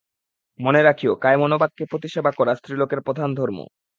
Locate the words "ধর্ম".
3.35-3.57